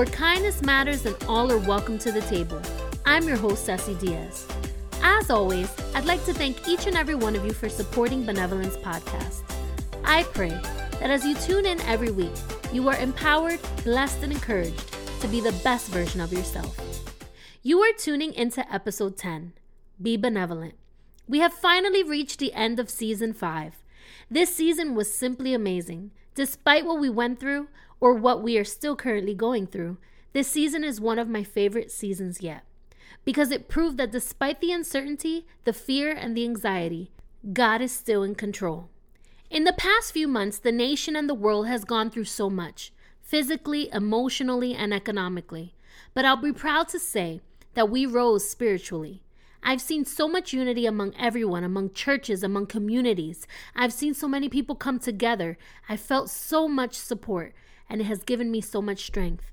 [0.00, 2.58] Where kindness matters and all are welcome to the table.
[3.04, 4.48] I'm your host, Ceci Diaz.
[5.02, 8.78] As always, I'd like to thank each and every one of you for supporting Benevolence
[8.78, 9.42] Podcast.
[10.02, 10.58] I pray
[11.00, 12.32] that as you tune in every week,
[12.72, 16.74] you are empowered, blessed, and encouraged to be the best version of yourself.
[17.62, 19.52] You are tuning into episode 10
[20.00, 20.76] Be Benevolent.
[21.28, 23.74] We have finally reached the end of season 5.
[24.30, 26.12] This season was simply amazing.
[26.34, 27.68] Despite what we went through,
[28.00, 29.98] or what we are still currently going through,
[30.32, 32.64] this season is one of my favorite seasons yet.
[33.24, 37.10] Because it proved that despite the uncertainty, the fear, and the anxiety,
[37.52, 38.88] God is still in control.
[39.50, 42.92] In the past few months, the nation and the world has gone through so much
[43.20, 45.72] physically, emotionally, and economically.
[46.14, 47.40] But I'll be proud to say
[47.74, 49.22] that we rose spiritually.
[49.62, 53.46] I've seen so much unity among everyone, among churches, among communities.
[53.76, 55.58] I've seen so many people come together.
[55.88, 57.54] I felt so much support,
[57.90, 59.50] and it has given me so much strength.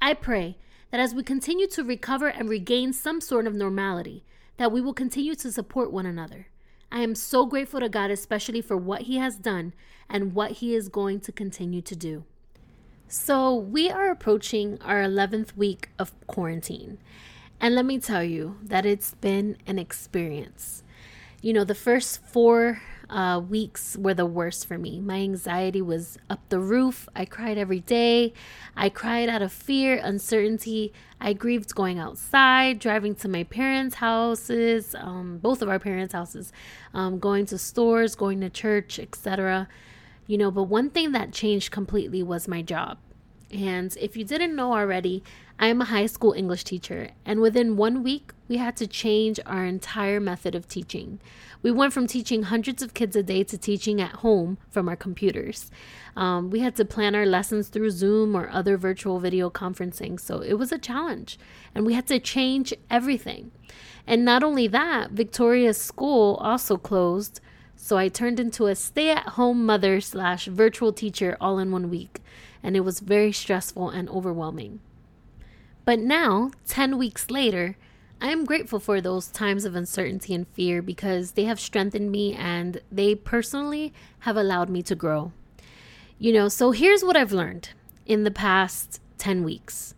[0.00, 0.56] I pray
[0.92, 4.24] that as we continue to recover and regain some sort of normality,
[4.56, 6.46] that we will continue to support one another.
[6.92, 9.74] I am so grateful to God, especially for what He has done
[10.08, 12.24] and what He is going to continue to do.
[13.08, 16.98] So, we are approaching our 11th week of quarantine.
[17.60, 20.82] And let me tell you that it's been an experience.
[21.40, 24.98] You know, the first four uh, weeks were the worst for me.
[24.98, 27.08] My anxiety was up the roof.
[27.14, 28.32] I cried every day.
[28.74, 30.92] I cried out of fear, uncertainty.
[31.20, 36.52] I grieved going outside, driving to my parents' houses, um, both of our parents' houses,
[36.94, 39.68] um, going to stores, going to church, etc.
[40.26, 42.96] You know, but one thing that changed completely was my job.
[43.52, 45.22] And if you didn't know already,
[45.62, 49.38] I am a high school English teacher, and within one week, we had to change
[49.46, 51.20] our entire method of teaching.
[51.62, 54.96] We went from teaching hundreds of kids a day to teaching at home from our
[54.96, 55.70] computers.
[56.16, 60.40] Um, we had to plan our lessons through Zoom or other virtual video conferencing, so
[60.40, 61.38] it was a challenge,
[61.76, 63.52] and we had to change everything.
[64.04, 67.40] And not only that, Victoria's school also closed,
[67.76, 71.88] so I turned into a stay at home mother slash virtual teacher all in one
[71.88, 72.20] week
[72.62, 74.80] and it was very stressful and overwhelming.
[75.84, 77.76] But now, 10 weeks later,
[78.20, 82.34] I am grateful for those times of uncertainty and fear because they have strengthened me
[82.34, 85.32] and they personally have allowed me to grow.
[86.18, 87.70] You know, so here's what I've learned
[88.06, 89.94] in the past 10 weeks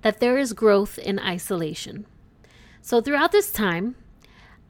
[0.00, 2.06] that there is growth in isolation.
[2.80, 3.96] So, throughout this time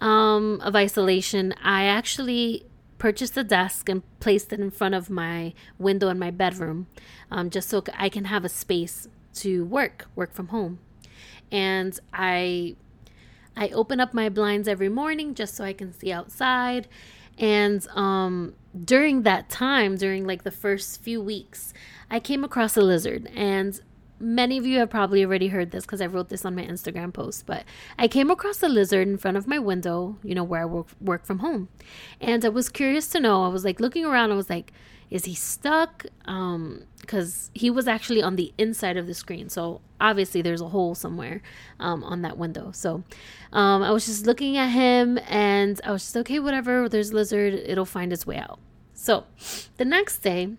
[0.01, 2.65] um, of isolation, I actually
[2.99, 6.87] purchased a desk and placed it in front of my window in my bedroom
[7.31, 10.79] um, just so I can have a space to work, work from home.
[11.51, 12.77] And I
[13.57, 16.89] I open up my blinds every morning just so I can see outside.
[17.39, 18.55] And um,
[18.85, 21.73] during that time, during like the first few weeks,
[22.11, 23.31] I came across a lizard.
[23.35, 23.81] And
[24.19, 27.13] many of you have probably already heard this because I wrote this on my Instagram
[27.13, 27.65] post, but
[27.99, 30.89] I came across a lizard in front of my window, you know, where I work,
[31.01, 31.69] work from home.
[32.21, 34.73] And I was curious to know, I was like looking around, I was like,
[35.11, 36.07] is he stuck?
[36.25, 39.49] Um, because he was actually on the inside of the screen.
[39.49, 41.41] So obviously there's a hole somewhere
[41.79, 42.73] um, on that window.
[42.73, 43.05] So
[43.53, 47.55] um, I was just looking at him and I was just, okay, whatever, there's lizard,
[47.55, 48.59] it'll find its way out.
[48.95, 49.25] So
[49.77, 50.55] the next day,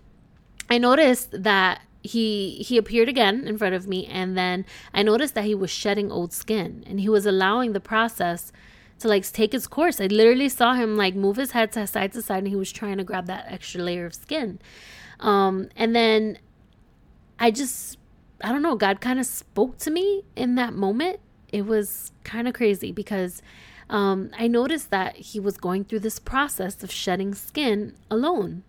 [0.69, 5.33] I noticed that he he appeared again in front of me and then i noticed
[5.33, 8.53] that he was shedding old skin and he was allowing the process
[8.99, 12.11] to like take its course i literally saw him like move his head to side
[12.11, 14.59] to side and he was trying to grab that extra layer of skin
[15.19, 16.37] um and then
[17.39, 17.97] i just
[18.43, 21.19] i don't know god kind of spoke to me in that moment
[21.49, 23.41] it was kind of crazy because
[23.89, 28.63] um, I noticed that he was going through this process of shedding skin alone.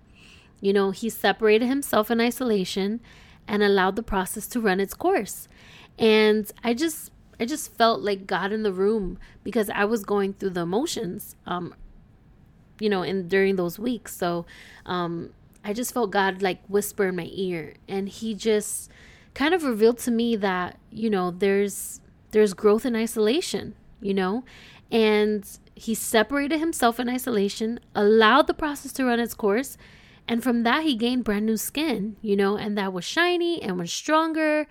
[0.61, 3.01] You know, he separated himself in isolation
[3.47, 5.49] and allowed the process to run its course.
[5.99, 7.11] And I just
[7.41, 11.37] I just felt like God in the room because I was going through the emotions
[11.47, 11.75] um
[12.81, 14.17] you know in during those weeks.
[14.17, 14.47] So
[14.87, 15.31] um
[15.65, 18.91] I just felt God like whisper in my ear and he just
[19.35, 22.01] kind of revealed to me that, you know, there's
[22.31, 24.45] there's growth in isolation, you know?
[24.91, 29.77] And he separated himself in isolation, allowed the process to run its course,
[30.29, 33.79] and from that, he gained brand new skin, you know, and that was shiny and
[33.79, 34.67] was stronger.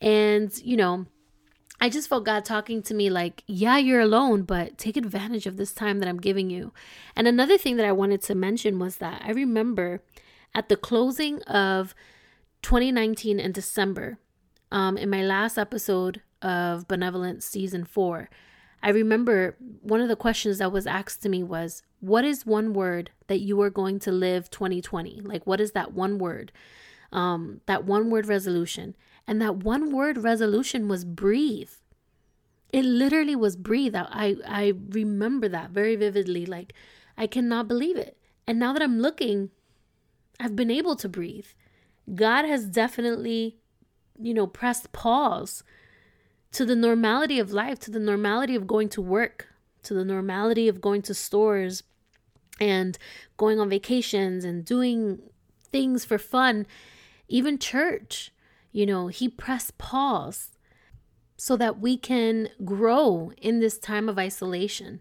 [0.00, 1.06] And, you know,
[1.80, 5.56] I just felt God talking to me like, yeah, you're alone, but take advantage of
[5.56, 6.72] this time that I'm giving you.
[7.14, 10.02] And another thing that I wanted to mention was that I remember
[10.54, 11.94] at the closing of
[12.62, 14.18] 2019 in December,
[14.72, 18.30] um, in my last episode of Benevolent Season 4,
[18.82, 22.72] I remember one of the questions that was asked to me was, What is one
[22.72, 25.20] word that you are going to live 2020?
[25.22, 26.52] Like, what is that one word?
[27.12, 28.94] Um, that one word resolution.
[29.26, 31.70] And that one word resolution was breathe.
[32.72, 33.94] It literally was breathe.
[33.96, 36.46] I, I remember that very vividly.
[36.46, 36.72] Like,
[37.16, 38.16] I cannot believe it.
[38.46, 39.50] And now that I'm looking,
[40.38, 41.46] I've been able to breathe.
[42.14, 43.56] God has definitely,
[44.20, 45.64] you know, pressed pause
[46.52, 49.48] to the normality of life, to the normality of going to work,
[49.82, 51.82] to the normality of going to stores
[52.60, 52.96] and
[53.36, 55.18] going on vacations and doing
[55.70, 56.66] things for fun,
[57.28, 58.30] even church.
[58.76, 60.50] You know, He pressed pause
[61.38, 65.00] so that we can grow in this time of isolation.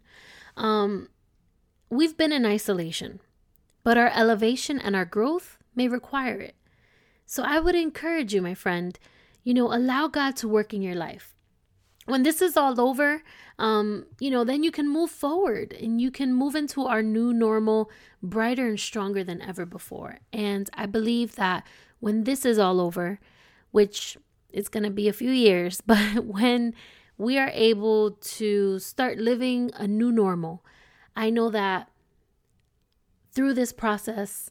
[0.56, 1.10] Um,
[1.90, 3.20] we've been in isolation,
[3.84, 6.56] but our elevation and our growth may require it.
[7.26, 8.98] So I would encourage you, my friend,
[9.44, 11.36] you know, allow God to work in your life.
[12.06, 13.24] When this is all over,
[13.60, 17.34] um, you know, then you can move forward and you can move into our new
[17.34, 17.92] normal
[18.24, 20.20] brighter and stronger than ever before.
[20.32, 21.68] And I believe that
[22.00, 23.20] when this is all over,
[23.76, 24.18] which
[24.54, 26.74] it's going to be a few years, but when
[27.18, 30.64] we are able to start living a new normal,
[31.14, 31.92] I know that
[33.34, 34.50] through this process,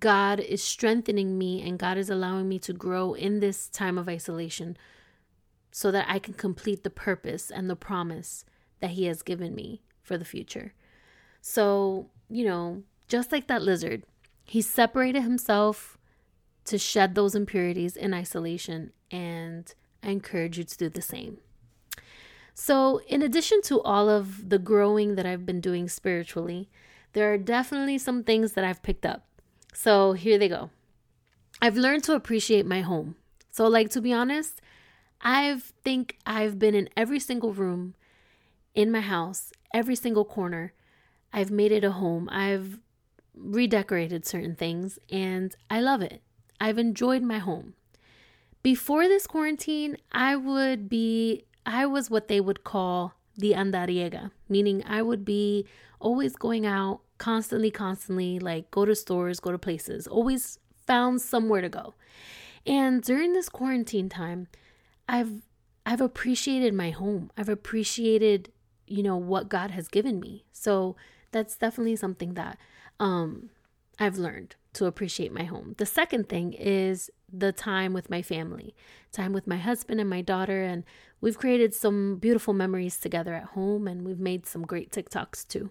[0.00, 4.08] God is strengthening me and God is allowing me to grow in this time of
[4.08, 4.76] isolation
[5.70, 8.44] so that I can complete the purpose and the promise
[8.80, 10.74] that He has given me for the future.
[11.40, 14.02] So, you know, just like that lizard,
[14.44, 15.97] he separated himself
[16.68, 19.72] to shed those impurities in isolation, and
[20.02, 21.38] I encourage you to do the same.
[22.54, 26.68] So, in addition to all of the growing that I've been doing spiritually,
[27.12, 29.26] there are definitely some things that I've picked up.
[29.72, 30.70] So, here they go.
[31.62, 33.16] I've learned to appreciate my home.
[33.50, 34.60] So, like to be honest,
[35.20, 37.94] I think I've been in every single room
[38.74, 40.72] in my house, every single corner.
[41.32, 42.28] I've made it a home.
[42.30, 42.78] I've
[43.34, 46.22] redecorated certain things and I love it.
[46.60, 47.74] I've enjoyed my home.
[48.62, 54.82] Before this quarantine, I would be, I was what they would call the andariega, meaning
[54.86, 55.66] I would be
[56.00, 61.60] always going out constantly, constantly, like go to stores, go to places, always found somewhere
[61.60, 61.94] to go.
[62.66, 64.48] And during this quarantine time,
[65.08, 65.42] I've
[65.86, 67.30] I've appreciated my home.
[67.36, 68.52] I've appreciated,
[68.86, 70.44] you know, what God has given me.
[70.52, 70.96] So
[71.32, 72.58] that's definitely something that
[73.00, 73.50] um
[73.98, 75.74] I've learned to appreciate my home.
[75.78, 78.74] The second thing is the time with my family,
[79.12, 80.62] time with my husband and my daughter.
[80.62, 80.84] And
[81.20, 85.70] we've created some beautiful memories together at home and we've made some great TikToks too.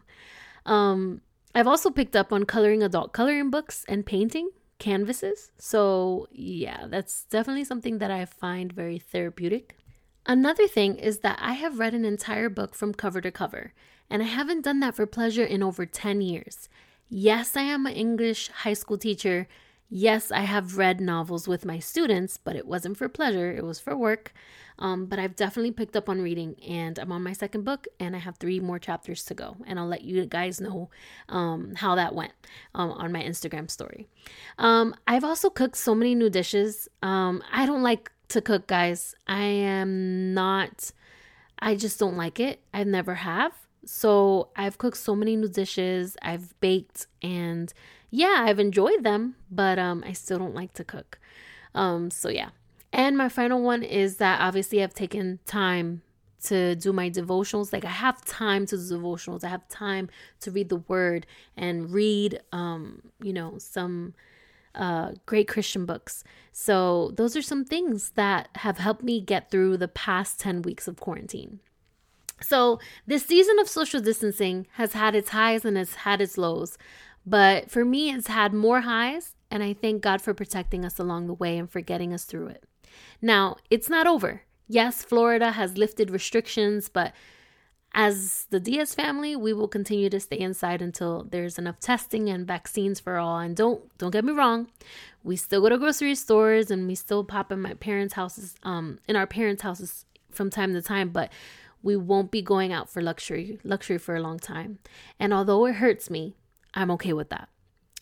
[0.65, 1.21] Um,
[1.55, 4.49] I've also picked up on coloring adult coloring books and painting
[4.79, 5.51] canvases.
[5.57, 9.75] So, yeah, that's definitely something that I find very therapeutic.
[10.25, 13.73] Another thing is that I have read an entire book from cover to cover,
[14.09, 16.67] and I haven't done that for pleasure in over 10 years.
[17.09, 19.48] Yes, I am an English high school teacher.
[19.89, 23.80] Yes, I have read novels with my students, but it wasn't for pleasure, it was
[23.80, 24.33] for work.
[24.80, 28.15] Um, but I've definitely picked up on reading, and I'm on my second book, and
[28.15, 29.56] I have three more chapters to go.
[29.65, 30.89] And I'll let you guys know
[31.30, 32.33] um, how that went
[32.76, 34.07] um, on my Instagram story.
[34.59, 36.90] Um, I've also cooked so many new dishes.
[37.02, 39.16] Um, I don't like to cook, guys.
[39.26, 40.92] I am not,
[41.59, 42.59] I just don't like it.
[42.73, 43.54] I never have.
[43.87, 47.73] So I've cooked so many new dishes, I've baked, and
[48.11, 51.19] yeah, I've enjoyed them, but um, I still don't like to cook.
[51.73, 52.49] Um, so yeah.
[52.91, 56.01] And my final one is that obviously I've taken time
[56.44, 57.71] to do my devotionals.
[57.71, 59.44] Like I have time to do devotionals.
[59.44, 60.09] I have time
[60.41, 61.25] to read the word
[61.56, 64.13] and read um, you know, some
[64.75, 66.23] uh, great Christian books.
[66.51, 70.87] So those are some things that have helped me get through the past 10 weeks
[70.87, 71.59] of quarantine.
[72.41, 76.77] So, this season of social distancing has had its highs and has had its lows.
[77.25, 81.27] But for me, it's had more highs, and I thank God for protecting us along
[81.27, 82.63] the way and for getting us through it.
[83.21, 84.44] Now, it's not over.
[84.67, 87.13] Yes, Florida has lifted restrictions, but
[87.94, 92.45] as the Diaz family, we will continue to stay inside until there's enough testing and
[92.45, 93.39] vaccines for all.
[93.39, 94.67] And don't don't get me wrong,
[95.23, 98.99] we still go to grocery stores and we still pop in my parents' houses, um,
[99.07, 101.31] in our parents' houses from time to time, but
[101.81, 104.80] we won't be going out for luxury luxury for a long time.
[105.19, 106.36] And although it hurts me,
[106.74, 107.50] I'm okay with that.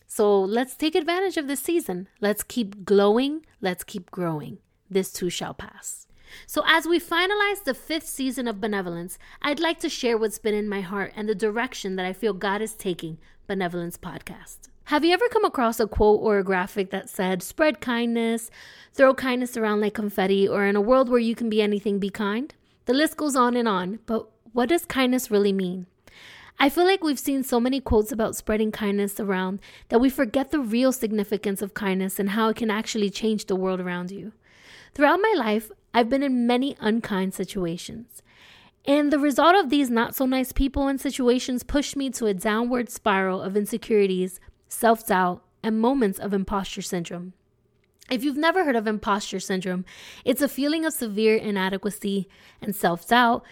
[0.06, 2.08] So let's take advantage of this season.
[2.20, 3.44] Let's keep glowing.
[3.60, 4.58] Let's keep growing.
[4.88, 6.06] This too shall pass.
[6.46, 10.54] So, as we finalize the fifth season of Benevolence, I'd like to share what's been
[10.54, 14.68] in my heart and the direction that I feel God is taking Benevolence Podcast.
[14.84, 18.50] Have you ever come across a quote or a graphic that said, spread kindness,
[18.92, 22.10] throw kindness around like confetti, or in a world where you can be anything, be
[22.10, 22.54] kind?
[22.86, 25.86] The list goes on and on, but what does kindness really mean?
[26.58, 30.50] I feel like we've seen so many quotes about spreading kindness around that we forget
[30.50, 34.32] the real significance of kindness and how it can actually change the world around you.
[34.94, 38.22] Throughout my life, I've been in many unkind situations.
[38.86, 42.34] And the result of these not so nice people and situations pushed me to a
[42.34, 44.38] downward spiral of insecurities,
[44.68, 47.32] self doubt, and moments of imposter syndrome.
[48.10, 49.84] If you've never heard of imposter syndrome,
[50.24, 52.28] it's a feeling of severe inadequacy
[52.60, 53.44] and self doubt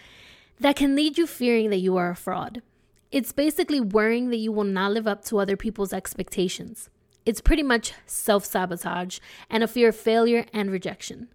[0.61, 2.63] that can lead you fearing that you are a fraud.
[3.11, 6.89] It's basically worrying that you will not live up to other people's expectations.
[7.27, 9.19] It's pretty much self sabotage
[9.51, 11.29] and a fear of failure and rejection.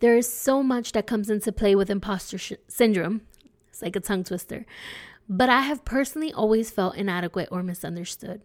[0.00, 3.22] There is so much that comes into play with imposter sh- syndrome,
[3.68, 4.66] it's like a tongue twister.
[5.28, 8.42] But I have personally always felt inadequate or misunderstood.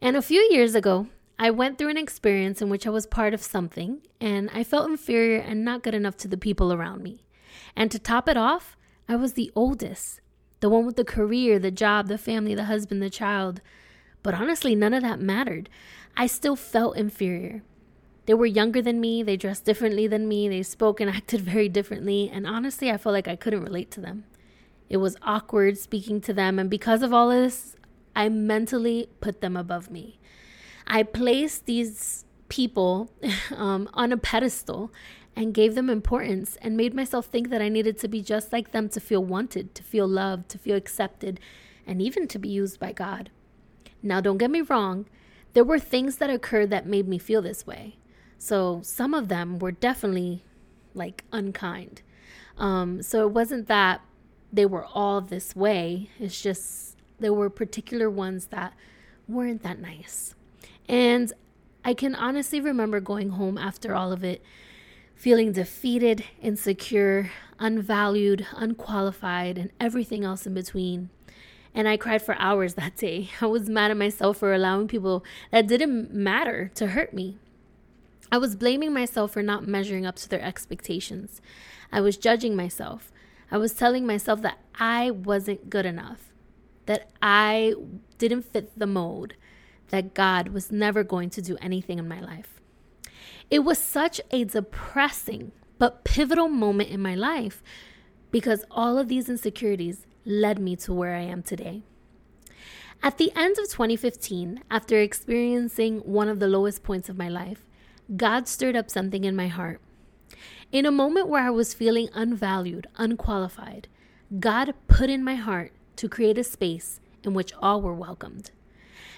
[0.00, 1.08] And a few years ago,
[1.38, 4.90] I went through an experience in which I was part of something and I felt
[4.90, 7.24] inferior and not good enough to the people around me.
[7.76, 8.76] And to top it off,
[9.08, 10.20] I was the oldest,
[10.60, 13.60] the one with the career, the job, the family, the husband, the child.
[14.24, 15.68] But honestly, none of that mattered.
[16.16, 17.62] I still felt inferior.
[18.26, 21.68] They were younger than me, they dressed differently than me, they spoke and acted very
[21.68, 24.24] differently, and honestly, I felt like I couldn't relate to them.
[24.90, 27.76] It was awkward speaking to them, and because of all this,
[28.14, 30.17] I mentally put them above me.
[30.88, 33.10] I placed these people
[33.54, 34.90] um, on a pedestal
[35.36, 38.72] and gave them importance and made myself think that I needed to be just like
[38.72, 41.38] them to feel wanted, to feel loved, to feel accepted,
[41.86, 43.30] and even to be used by God.
[44.02, 45.06] Now, don't get me wrong,
[45.52, 47.98] there were things that occurred that made me feel this way.
[48.38, 50.42] So some of them were definitely
[50.94, 52.02] like unkind.
[52.56, 54.00] Um, so it wasn't that
[54.52, 58.72] they were all this way, it's just there were particular ones that
[59.28, 60.34] weren't that nice.
[60.88, 61.32] And
[61.84, 64.42] I can honestly remember going home after all of it
[65.14, 71.10] feeling defeated, insecure, unvalued, unqualified, and everything else in between.
[71.74, 73.30] And I cried for hours that day.
[73.40, 77.36] I was mad at myself for allowing people that didn't matter to hurt me.
[78.30, 81.40] I was blaming myself for not measuring up to their expectations.
[81.90, 83.10] I was judging myself.
[83.50, 86.32] I was telling myself that I wasn't good enough,
[86.86, 87.74] that I
[88.18, 89.34] didn't fit the mold,
[89.88, 92.60] that God was never going to do anything in my life.
[93.50, 97.62] It was such a depressing but pivotal moment in my life
[98.30, 101.82] because all of these insecurities led me to where I am today.
[103.02, 107.64] At the end of 2015, after experiencing one of the lowest points of my life,
[108.16, 109.80] God stirred up something in my heart.
[110.72, 113.88] In a moment where I was feeling unvalued, unqualified,
[114.40, 118.50] God put in my heart to create a space in which all were welcomed.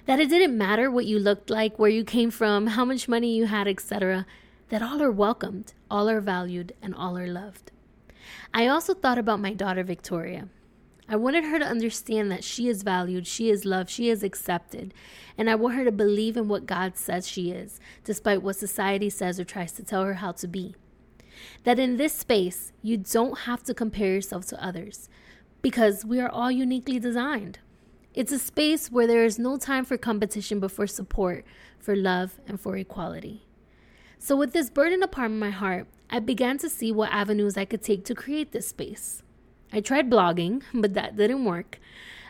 [0.06, 3.36] That it didn't matter what you looked like, where you came from, how much money
[3.36, 4.26] you had, etc.,
[4.68, 7.72] that all are welcomed, all are valued, and all are loved.
[8.54, 10.48] I also thought about my daughter Victoria.
[11.08, 14.94] I wanted her to understand that she is valued, she is loved, she is accepted.
[15.36, 19.10] And I want her to believe in what God says she is, despite what society
[19.10, 20.76] says or tries to tell her how to be.
[21.64, 25.08] That in this space, you don't have to compare yourself to others
[25.62, 27.58] because we are all uniquely designed.
[28.12, 31.44] It's a space where there is no time for competition but for support,
[31.78, 33.46] for love, and for equality.
[34.18, 37.82] So, with this burden upon my heart, I began to see what avenues I could
[37.82, 39.22] take to create this space.
[39.72, 41.78] I tried blogging, but that didn't work.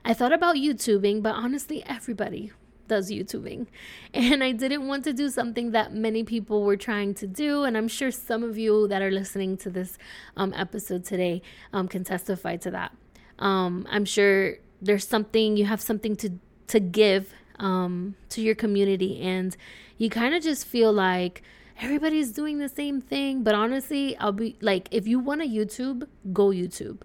[0.04, 2.52] I thought about YouTubing, but honestly, everybody
[2.86, 3.66] does YouTubing.
[4.12, 7.64] And I didn't want to do something that many people were trying to do.
[7.64, 9.96] And I'm sure some of you that are listening to this
[10.36, 11.40] um, episode today
[11.72, 12.92] um, can testify to that.
[13.38, 16.32] Um, I'm sure there's something, you have something to,
[16.68, 19.20] to give um, to your community.
[19.20, 19.56] And
[19.98, 21.42] you kind of just feel like,
[21.80, 23.42] everybody's doing the same thing.
[23.42, 27.00] But honestly, I'll be like, if you want a YouTube, go YouTube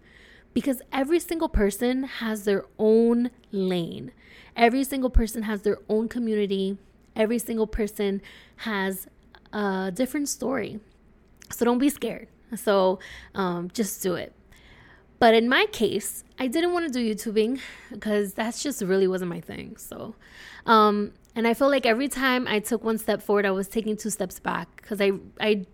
[0.53, 4.11] because every single person has their own lane.
[4.55, 6.77] Every single person has their own community.
[7.15, 8.21] Every single person
[8.57, 9.07] has
[9.51, 10.79] a different story.
[11.51, 12.27] So don't be scared.
[12.55, 12.99] So
[13.33, 14.33] um, just do it.
[15.25, 17.59] But in my case, I didn't want to do YouTubing
[17.91, 19.75] because that's just really wasn't my thing.
[19.75, 20.13] So,
[20.67, 23.97] um, and I feel like every time I took one step forward, I was taking
[23.97, 25.65] two steps back because I I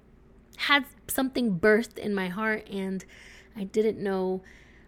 [0.55, 3.03] had something birthed in my heart and
[3.57, 4.41] I didn't know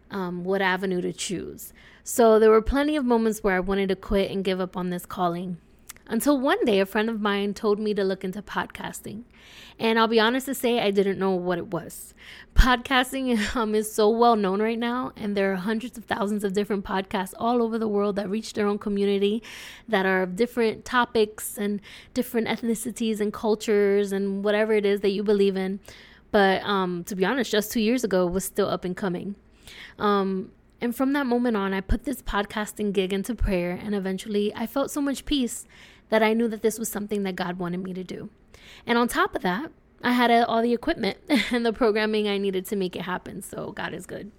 [0.09, 1.73] um, what avenue to choose.
[2.05, 4.91] So there were plenty of moments where I wanted to quit and give up on
[4.91, 5.57] this calling.
[6.05, 9.23] Until one day, a friend of mine told me to look into podcasting.
[9.79, 12.13] And I'll be honest to say, I didn't know what it was.
[12.55, 16.53] Podcasting um, is so well known right now, and there are hundreds of thousands of
[16.53, 19.41] different podcasts all over the world that reach their own community
[19.87, 21.79] that are of different topics and
[22.13, 25.79] different ethnicities and cultures and whatever it is that you believe in.
[26.31, 29.35] But um, to be honest, just two years ago, it was still up and coming.
[29.97, 34.53] Um, and from that moment on, I put this podcasting gig into prayer, and eventually
[34.53, 35.65] I felt so much peace
[36.09, 38.29] that I knew that this was something that God wanted me to do.
[38.85, 39.71] And on top of that,
[40.03, 41.17] I had all the equipment
[41.51, 43.41] and the programming I needed to make it happen.
[43.41, 44.31] So God is good.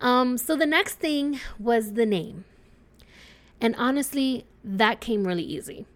[0.00, 2.44] Um, so the next thing was the name.
[3.60, 5.86] And honestly, that came really easy.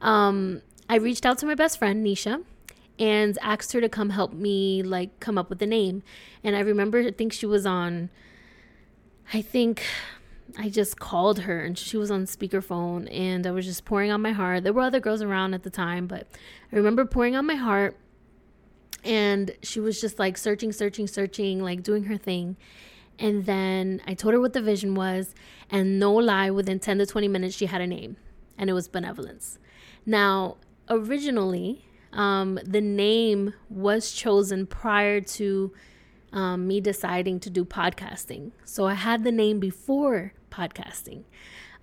[0.00, 2.44] Um, I reached out to my best friend, Nisha,
[2.98, 6.02] and asked her to come help me like come up with the name.
[6.42, 8.10] And I remember I think she was on
[9.32, 9.82] I think
[10.56, 14.22] I just called her and she was on speakerphone and I was just pouring on
[14.22, 14.62] my heart.
[14.62, 16.26] There were other girls around at the time, but
[16.72, 17.96] I remember pouring on my heart
[19.04, 22.56] and she was just like searching, searching, searching, like doing her thing.
[23.18, 25.34] And then I told her what the vision was,
[25.70, 28.16] and no lie, within 10 to 20 minutes, she had a name,
[28.58, 29.58] and it was Benevolence.
[30.04, 30.56] Now,
[30.88, 35.72] originally, um, the name was chosen prior to
[36.34, 38.50] um, me deciding to do podcasting.
[38.64, 41.22] So I had the name before podcasting.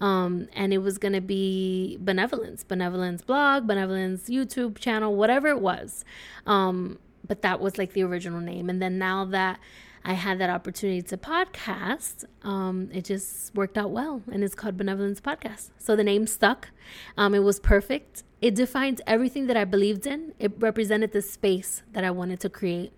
[0.02, 5.62] Um, and it was going to be Benevolence, Benevolence blog, Benevolence YouTube channel, whatever it
[5.62, 6.04] was.
[6.46, 8.70] Um, but that was like the original name.
[8.70, 9.60] And then now that
[10.04, 14.24] I had that opportunity to podcast, um, it just worked out well.
[14.32, 15.70] And it's called Benevolence Podcast.
[15.78, 16.70] So the name stuck.
[17.16, 18.24] Um, it was perfect.
[18.42, 22.50] It defined everything that I believed in, it represented the space that I wanted to
[22.50, 22.92] create.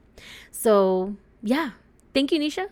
[0.52, 1.72] So yeah,
[2.14, 2.70] thank you, Nisha.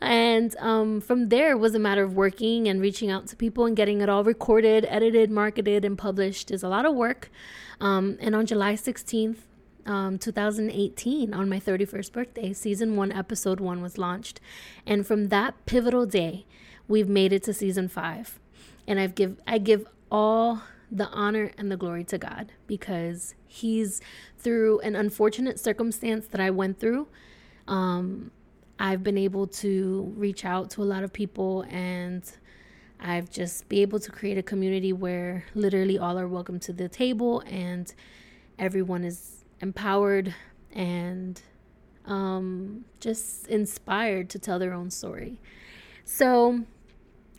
[0.00, 3.76] And um, from there, was a matter of working and reaching out to people and
[3.76, 6.50] getting it all recorded, edited, marketed, and published.
[6.50, 7.30] is a lot of work.
[7.80, 9.38] Um, and on July 16th,
[9.86, 14.40] um, 2018, on my 31st birthday, season one, episode one was launched.
[14.86, 16.44] And from that pivotal day,
[16.88, 18.38] we've made it to season five.
[18.86, 24.00] And I've give I give all the honor and the glory to God because He's
[24.38, 27.06] through an unfortunate circumstance that I went through
[27.68, 28.30] um,
[28.78, 32.30] I've been able to reach out to a lot of people and
[33.00, 36.88] I've just be able to create a community where literally all are welcome to the
[36.88, 37.92] table and
[38.58, 40.34] everyone is empowered
[40.72, 41.40] and
[42.06, 45.40] um, just inspired to tell their own story.
[46.04, 46.64] So,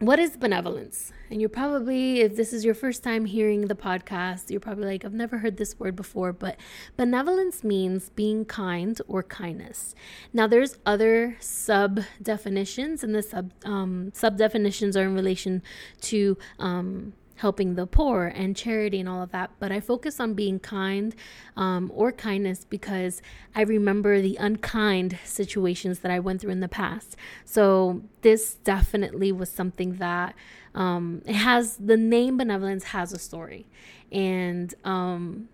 [0.07, 1.11] what is benevolence?
[1.29, 5.03] And you're probably, if this is your first time hearing the podcast, you're probably like,
[5.03, 6.31] I've never heard this word before.
[6.31, 6.57] But
[6.95, 9.95] benevolence means being kind or kindness.
[10.31, 15.63] Now, there's other sub definitions, and the sub um, sub definitions are in relation
[16.01, 17.13] to um,
[17.43, 19.51] helping the poor and charity and all of that.
[19.59, 21.13] But I focus on being kind
[21.57, 23.21] um, or kindness because
[23.53, 27.17] I remember the unkind situations that I went through in the past.
[27.43, 30.35] So this definitely was something that
[30.73, 33.67] um, it has the name benevolence has a story,
[34.09, 35.49] and um,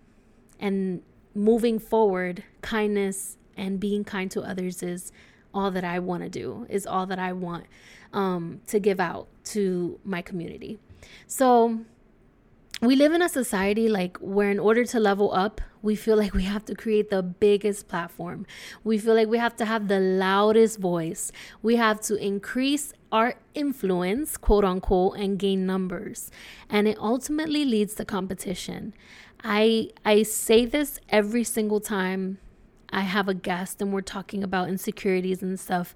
[0.60, 1.02] and
[1.34, 5.12] moving forward, kindness and being kind to others is
[5.56, 6.68] all that I want to do.
[6.70, 7.66] Is all that I want
[8.14, 10.78] um, to give out to my community.
[11.28, 11.82] So
[12.82, 16.34] we live in a society like where in order to level up we feel like
[16.34, 18.46] we have to create the biggest platform.
[18.84, 21.32] We feel like we have to have the loudest voice.
[21.62, 26.32] We have to increase our influence quote unquote and gain numbers.
[26.70, 28.94] And it ultimately leads to competition.
[29.44, 32.40] I i say this every single time
[32.90, 35.96] i have a guest and we're talking about insecurities and stuff.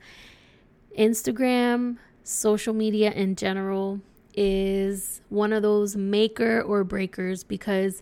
[0.97, 3.99] Instagram social media in general
[4.35, 8.01] is one of those maker or breakers because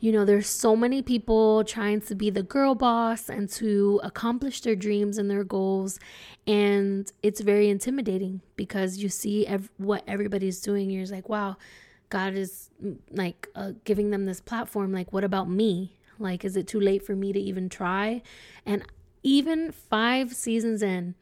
[0.00, 4.60] you know there's so many people trying to be the girl boss and to accomplish
[4.60, 5.98] their dreams and their goals.
[6.46, 10.90] And it's very intimidating because you see ev- what everybody's doing.
[10.90, 11.56] You're like wow
[12.10, 14.92] god is mm, like uh, giving them this platform.
[14.92, 15.98] Like what about me?
[16.18, 18.22] Like is it too late for me to even try?
[18.64, 18.84] And
[19.22, 21.14] even 5 seasons in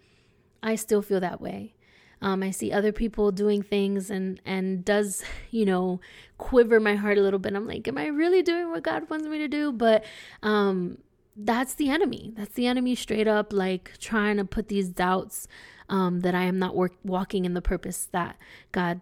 [0.63, 1.76] I still feel that way
[2.23, 6.01] um, I see other people doing things and and does you know
[6.39, 7.55] quiver my heart a little bit.
[7.55, 9.73] I'm like, am I really doing what God wants me to do?
[9.73, 10.05] But
[10.43, 10.99] um,
[11.37, 12.33] that's the enemy.
[12.37, 15.47] That's the enemy straight up like trying to put these doubts
[15.89, 18.37] um, that I am not work- walking in the purpose that
[18.73, 19.01] God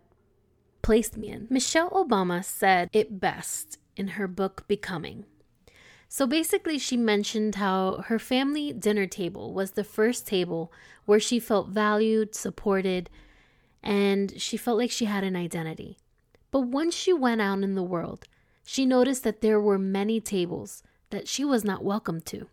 [0.83, 1.46] placed me in.
[1.48, 5.24] Michelle Obama said it best in her book Becoming.
[6.16, 10.72] So basically, she mentioned how her family dinner table was the first table
[11.07, 13.11] where she felt valued, supported,
[13.83, 15.98] and she felt like she had an identity.
[16.53, 18.29] But once she went out in the world,
[18.62, 22.46] she noticed that there were many tables that she was not welcome to.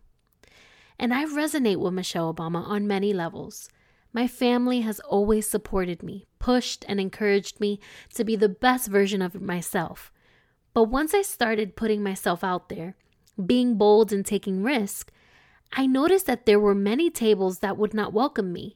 [0.97, 3.69] And I resonate with Michelle Obama on many levels.
[4.11, 7.79] My family has always supported me, pushed, and encouraged me
[8.15, 10.11] to be the best version of myself.
[10.73, 12.95] But once I started putting myself out there,
[13.43, 15.11] being bold and taking risk,
[15.73, 18.75] I noticed that there were many tables that would not welcome me.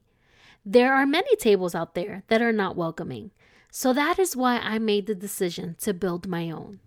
[0.65, 3.31] There are many tables out there that are not welcoming.
[3.69, 6.79] So that is why I made the decision to build my own.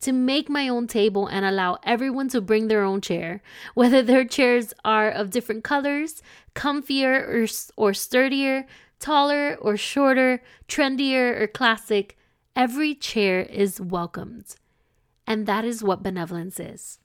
[0.00, 3.40] to make my own table and allow everyone to bring their own chair,
[3.74, 6.22] whether their chairs are of different colors,
[6.56, 7.46] comfier or,
[7.76, 8.66] or sturdier,
[8.98, 12.16] taller or shorter, trendier or classic.
[12.56, 14.56] Every chair is welcomed.
[15.26, 16.98] And that is what benevolence is.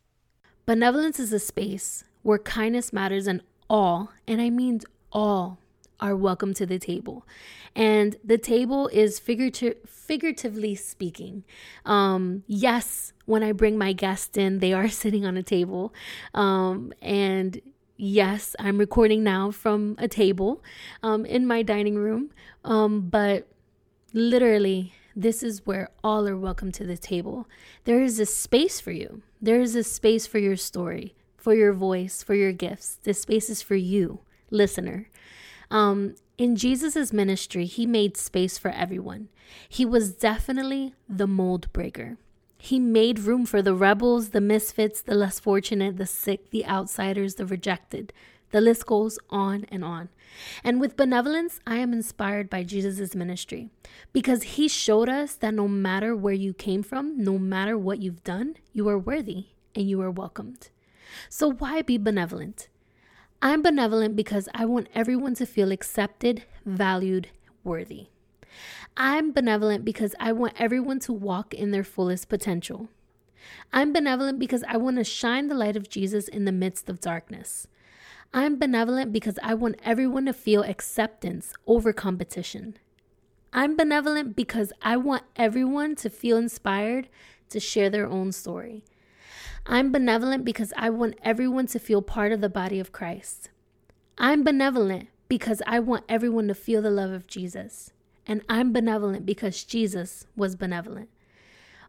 [0.68, 4.82] Benevolence is a space where kindness matters and all, and I mean
[5.14, 5.60] all,
[6.02, 7.26] are welcome to the table.
[7.74, 11.46] And the table is figurative, figuratively speaking.
[11.86, 15.94] Um, yes, when I bring my guests in, they are sitting on a table.
[16.34, 17.62] Um, and
[17.96, 20.62] yes, I'm recording now from a table
[21.02, 22.32] um, in my dining room.
[22.66, 23.48] Um, but
[24.12, 27.48] literally, this is where all are welcome to the table.
[27.86, 31.74] There is a space for you, there is a space for your story, for your
[31.74, 33.00] voice, for your gifts.
[33.04, 34.20] This space is for you,
[34.50, 35.10] listener.
[35.70, 39.30] Um, in Jesus' ministry, he made space for everyone.
[39.68, 42.18] He was definitely the mold breaker.
[42.58, 47.36] He made room for the rebels, the misfits, the less fortunate, the sick, the outsiders,
[47.36, 48.14] the rejected.
[48.52, 50.10] The list goes on and on.
[50.64, 53.70] And with benevolence, I am inspired by Jesus' ministry
[54.14, 58.24] because he showed us that no matter where you came from, no matter what you've
[58.24, 60.70] done, you are worthy and you are welcomed.
[61.30, 62.70] So, why be benevolent?
[63.42, 67.30] I'm benevolent because I want everyone to feel accepted, valued,
[67.64, 68.08] worthy.
[68.96, 72.90] I'm benevolent because I want everyone to walk in their fullest potential.
[73.72, 77.00] I'm benevolent because I want to shine the light of Jesus in the midst of
[77.00, 77.68] darkness.
[78.34, 82.78] I'm benevolent because I want everyone to feel acceptance over competition.
[83.54, 87.08] I'm benevolent because I want everyone to feel inspired
[87.50, 88.84] to share their own story.
[89.66, 93.50] I'm benevolent because I want everyone to feel part of the body of Christ.
[94.18, 97.92] I'm benevolent because I want everyone to feel the love of Jesus.
[98.26, 101.10] And I'm benevolent because Jesus was benevolent.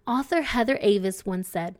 [0.07, 1.77] Author Heather Avis once said,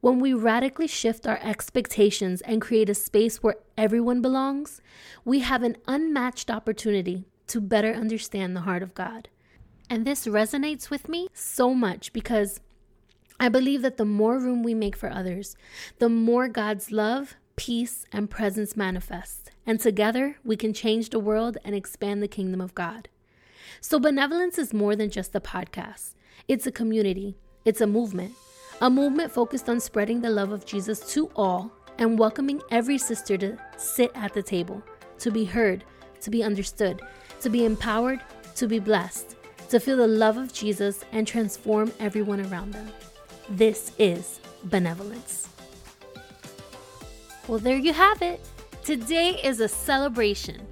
[0.00, 4.80] When we radically shift our expectations and create a space where everyone belongs,
[5.24, 9.28] we have an unmatched opportunity to better understand the heart of God.
[9.90, 12.60] And this resonates with me so much because
[13.38, 15.56] I believe that the more room we make for others,
[15.98, 19.50] the more God's love, peace, and presence manifest.
[19.66, 23.08] And together, we can change the world and expand the kingdom of God.
[23.80, 26.14] So, benevolence is more than just a podcast,
[26.48, 28.32] it's a community, it's a movement.
[28.82, 33.36] A movement focused on spreading the love of Jesus to all and welcoming every sister
[33.36, 34.82] to sit at the table,
[35.18, 35.84] to be heard,
[36.22, 37.02] to be understood,
[37.42, 38.20] to be empowered,
[38.54, 39.36] to be blessed,
[39.68, 42.90] to feel the love of Jesus and transform everyone around them.
[43.50, 45.46] This is benevolence.
[47.48, 48.40] Well, there you have it.
[48.82, 50.66] Today is a celebration.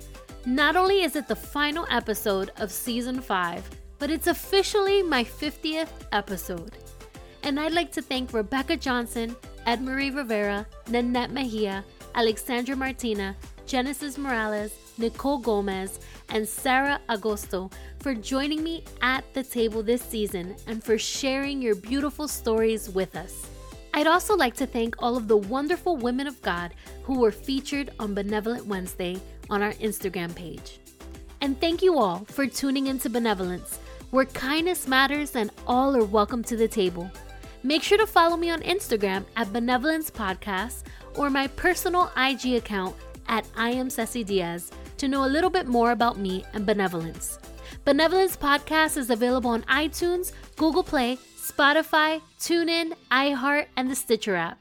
[0.46, 3.68] Not only is it the final episode of season 5,
[3.98, 6.78] but it's officially my 50th episode.
[7.42, 14.18] And I'd like to thank Rebecca Johnson, Ed Marie Rivera, Nanette Mejia, Alexandra Martina, Genesis
[14.18, 17.70] Morales, Nicole Gomez, and Sarah Agosto
[18.00, 23.14] for joining me at the table this season and for sharing your beautiful stories with
[23.14, 23.46] us.
[23.94, 27.90] I'd also like to thank all of the wonderful women of God who were featured
[27.98, 29.20] on Benevolent Wednesday
[29.50, 30.80] on our Instagram page.
[31.40, 33.78] And thank you all for tuning into Benevolence,
[34.10, 37.10] where kindness matters and all are welcome to the table.
[37.62, 40.84] Make sure to follow me on Instagram at Benevolence Podcast
[41.16, 42.94] or my personal IG account
[43.26, 47.38] at I am Ceci Diaz to know a little bit more about me and Benevolence.
[47.84, 54.58] Benevolence Podcast is available on iTunes, Google Play, Spotify, TuneIn, iHeart, and the Stitcher app.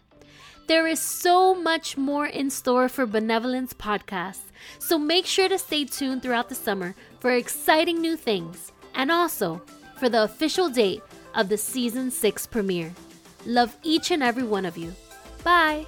[0.68, 4.42] There is so much more in store for Benevolence Podcast,
[4.80, 9.62] so make sure to stay tuned throughout the summer for exciting new things and also
[9.98, 11.02] for the official date
[11.38, 12.94] of the season 6 premiere.
[13.46, 14.94] Love each and every one of you.
[15.44, 15.86] Bye.